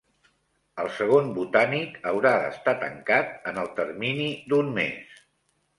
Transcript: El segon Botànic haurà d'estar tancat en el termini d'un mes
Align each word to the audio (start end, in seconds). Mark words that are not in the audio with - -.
El 0.83 0.87
segon 0.99 1.29
Botànic 1.35 1.99
haurà 2.13 2.33
d'estar 2.45 2.75
tancat 2.87 3.39
en 3.53 3.65
el 3.67 3.71
termini 3.83 4.31
d'un 4.53 4.75
mes 4.81 5.25